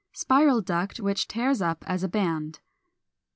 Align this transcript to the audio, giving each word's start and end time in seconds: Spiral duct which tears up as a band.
Spiral 0.13 0.61
duct 0.61 0.99
which 0.99 1.27
tears 1.27 1.61
up 1.61 1.83
as 1.85 2.03
a 2.03 2.07
band. 2.07 2.59